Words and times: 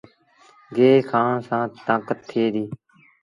گيه 0.75 0.91
کآڻ 1.09 1.31
سآݩ 1.47 1.65
تآݩڪت 1.85 2.19
ٿئي 2.27 2.45
ديٚ۔ 2.53 2.69